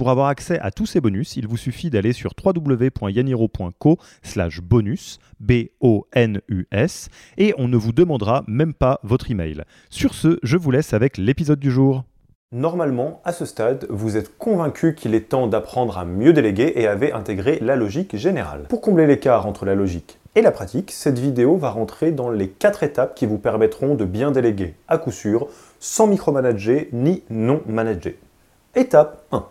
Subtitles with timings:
[0.00, 3.98] Pour avoir accès à tous ces bonus, il vous suffit d'aller sur www.yaniro.co
[4.62, 9.62] bonus, B-O-N-U-S, et on ne vous demandera même pas votre email.
[9.90, 12.04] Sur ce, je vous laisse avec l'épisode du jour.
[12.50, 16.86] Normalement, à ce stade, vous êtes convaincu qu'il est temps d'apprendre à mieux déléguer et
[16.86, 18.62] avez intégré la logique générale.
[18.70, 22.48] Pour combler l'écart entre la logique et la pratique, cette vidéo va rentrer dans les
[22.48, 27.60] quatre étapes qui vous permettront de bien déléguer, à coup sûr, sans micromanager ni non
[27.66, 28.14] manager.
[28.74, 29.44] Étape 1.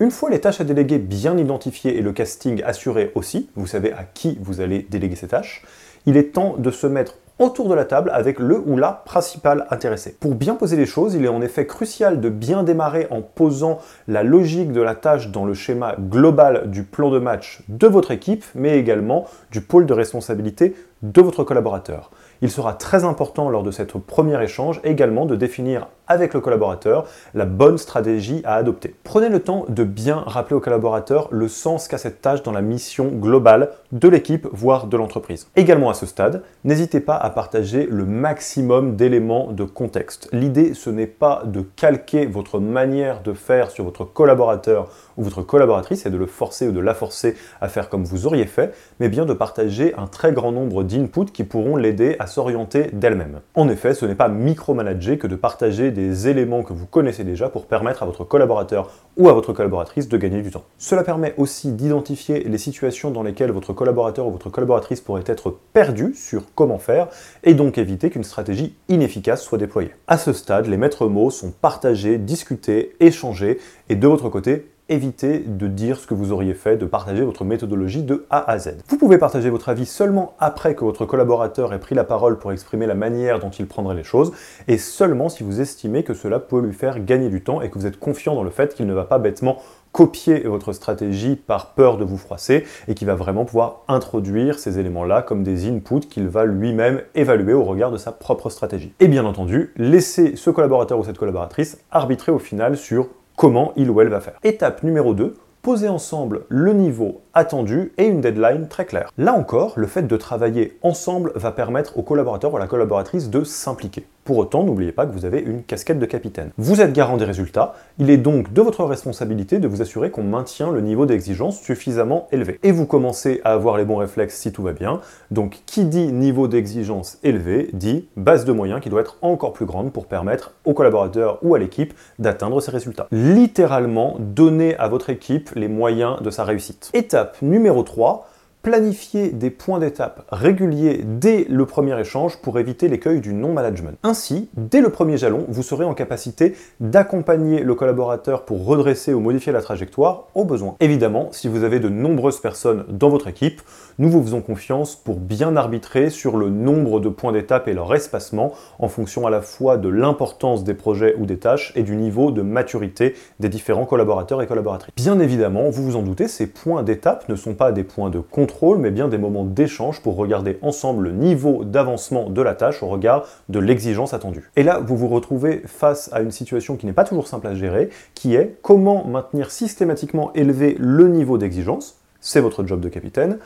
[0.00, 3.92] Une fois les tâches à déléguer bien identifiées et le casting assuré aussi, vous savez
[3.92, 5.64] à qui vous allez déléguer ces tâches,
[6.04, 9.66] il est temps de se mettre autour de la table avec le ou la principal
[9.70, 10.16] intéressé.
[10.18, 13.78] Pour bien poser les choses, il est en effet crucial de bien démarrer en posant
[14.08, 18.10] la logique de la tâche dans le schéma global du plan de match de votre
[18.10, 20.74] équipe, mais également du pôle de responsabilité
[21.04, 22.10] de votre collaborateur.
[22.40, 27.06] Il sera très important lors de cette premier échange également de définir avec le collaborateur
[27.34, 28.94] la bonne stratégie à adopter.
[29.04, 32.60] Prenez le temps de bien rappeler au collaborateur le sens qu'a cette tâche dans la
[32.60, 35.48] mission globale de l'équipe, voire de l'entreprise.
[35.56, 40.28] Également à ce stade, n'hésitez pas à partager le maximum d'éléments de contexte.
[40.32, 45.42] L'idée, ce n'est pas de calquer votre manière de faire sur votre collaborateur ou votre
[45.42, 48.74] collaboratrice et de le forcer ou de la forcer à faire comme vous auriez fait,
[49.00, 50.82] mais bien de partager un très grand nombre
[51.32, 53.40] qui pourront l'aider à s'orienter d'elle-même.
[53.54, 57.48] En effet, ce n'est pas micromanager que de partager des éléments que vous connaissez déjà
[57.48, 60.64] pour permettre à votre collaborateur ou à votre collaboratrice de gagner du temps.
[60.78, 65.56] Cela permet aussi d'identifier les situations dans lesquelles votre collaborateur ou votre collaboratrice pourrait être
[65.72, 67.08] perdu sur comment faire
[67.42, 69.92] et donc éviter qu'une stratégie inefficace soit déployée.
[70.06, 75.38] À ce stade, les maîtres mots sont partagés, discutés, échangés et de votre côté, évitez
[75.38, 78.76] de dire ce que vous auriez fait, de partager votre méthodologie de A à Z.
[78.88, 82.52] Vous pouvez partager votre avis seulement après que votre collaborateur ait pris la parole pour
[82.52, 84.32] exprimer la manière dont il prendrait les choses,
[84.68, 87.78] et seulement si vous estimez que cela peut lui faire gagner du temps et que
[87.78, 89.58] vous êtes confiant dans le fait qu'il ne va pas bêtement
[89.92, 94.80] copier votre stratégie par peur de vous froisser et qu'il va vraiment pouvoir introduire ces
[94.80, 98.92] éléments-là comme des inputs qu'il va lui-même évaluer au regard de sa propre stratégie.
[98.98, 103.06] Et bien entendu, laissez ce collaborateur ou cette collaboratrice arbitrer au final sur
[103.44, 104.38] comment il ou elle va faire.
[104.42, 109.10] Étape numéro 2, poser ensemble le niveau attendu et une deadline très claire.
[109.18, 113.28] Là encore, le fait de travailler ensemble va permettre au collaborateur ou à la collaboratrice
[113.28, 114.06] de s'impliquer.
[114.24, 116.50] Pour autant, n'oubliez pas que vous avez une casquette de capitaine.
[116.56, 120.22] Vous êtes garant des résultats, il est donc de votre responsabilité de vous assurer qu'on
[120.22, 122.58] maintient le niveau d'exigence suffisamment élevé.
[122.62, 125.00] Et vous commencez à avoir les bons réflexes si tout va bien.
[125.30, 129.66] Donc qui dit niveau d'exigence élevé dit base de moyens qui doit être encore plus
[129.66, 133.08] grande pour permettre au collaborateur ou à l'équipe d'atteindre ces résultats.
[133.12, 136.90] Littéralement, donner à votre équipe les moyens de sa réussite.
[136.94, 138.26] Étape numéro 3,
[138.64, 143.98] planifier des points d'étape réguliers dès le premier échange pour éviter l'écueil du non-management.
[144.02, 149.20] Ainsi, dès le premier jalon, vous serez en capacité d'accompagner le collaborateur pour redresser ou
[149.20, 150.76] modifier la trajectoire au besoin.
[150.80, 153.60] Évidemment, si vous avez de nombreuses personnes dans votre équipe,
[153.98, 157.94] nous vous faisons confiance pour bien arbitrer sur le nombre de points d'étape et leur
[157.94, 161.96] espacement en fonction à la fois de l'importance des projets ou des tâches et du
[161.96, 164.94] niveau de maturité des différents collaborateurs et collaboratrices.
[164.96, 168.20] Bien évidemment, vous vous en doutez, ces points d'étape ne sont pas des points de
[168.20, 172.82] contrôle mais bien des moments d'échange pour regarder ensemble le niveau d'avancement de la tâche
[172.82, 174.50] au regard de l'exigence attendue.
[174.56, 177.54] Et là, vous vous retrouvez face à une situation qui n'est pas toujours simple à
[177.54, 183.38] gérer, qui est comment maintenir systématiquement élevé le niveau d'exigence, c'est votre job de capitaine,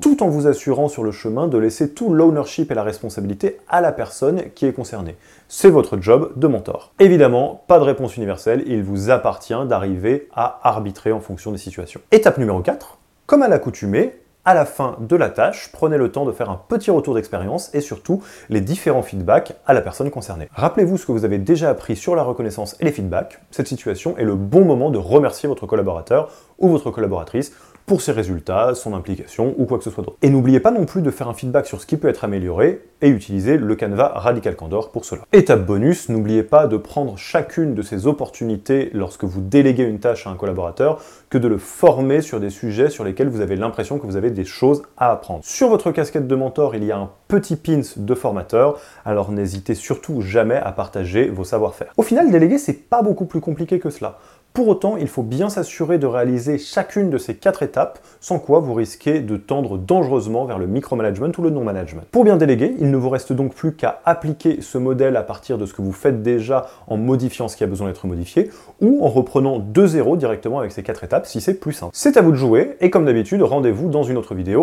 [0.00, 3.80] tout en vous assurant sur le chemin de laisser tout l'ownership et la responsabilité à
[3.80, 5.16] la personne qui est concernée.
[5.48, 6.92] C'est votre job de mentor.
[7.00, 12.02] Évidemment, pas de réponse universelle, il vous appartient d'arriver à arbitrer en fonction des situations.
[12.12, 14.12] Étape numéro 4, comme à l'accoutumée,
[14.46, 17.74] à la fin de la tâche, prenez le temps de faire un petit retour d'expérience
[17.74, 20.48] et surtout les différents feedbacks à la personne concernée.
[20.54, 23.40] Rappelez-vous ce que vous avez déjà appris sur la reconnaissance et les feedbacks.
[23.50, 27.52] Cette situation est le bon moment de remercier votre collaborateur ou votre collaboratrice
[27.86, 30.18] pour ses résultats, son implication ou quoi que ce soit d'autre.
[30.20, 32.82] Et n'oubliez pas non plus de faire un feedback sur ce qui peut être amélioré
[33.00, 35.22] et utiliser le canevas Radical Candor pour cela.
[35.32, 40.26] Étape bonus, n'oubliez pas de prendre chacune de ces opportunités lorsque vous déléguez une tâche
[40.26, 41.00] à un collaborateur
[41.30, 44.30] que de le former sur des sujets sur lesquels vous avez l'impression que vous avez
[44.30, 45.44] des choses à apprendre.
[45.44, 49.74] Sur votre casquette de mentor, il y a un petit pins de formateur, alors n'hésitez
[49.74, 51.92] surtout jamais à partager vos savoir-faire.
[51.96, 54.18] Au final, déléguer, c'est pas beaucoup plus compliqué que cela.
[54.56, 58.58] Pour autant, il faut bien s'assurer de réaliser chacune de ces quatre étapes, sans quoi
[58.60, 62.04] vous risquez de tendre dangereusement vers le micromanagement ou le non-management.
[62.10, 65.58] Pour bien déléguer, il ne vous reste donc plus qu'à appliquer ce modèle à partir
[65.58, 68.48] de ce que vous faites déjà en modifiant ce qui a besoin d'être modifié,
[68.80, 71.92] ou en reprenant de zéro directement avec ces quatre étapes si c'est plus simple.
[71.92, 74.62] C'est à vous de jouer, et comme d'habitude, rendez-vous dans une autre vidéo.